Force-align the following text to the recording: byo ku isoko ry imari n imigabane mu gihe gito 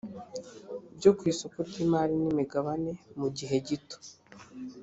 byo 0.97 1.11
ku 1.17 1.23
isoko 1.31 1.57
ry 1.69 1.77
imari 1.85 2.13
n 2.21 2.25
imigabane 2.31 2.91
mu 3.19 3.27
gihe 3.37 3.55
gito 3.67 3.97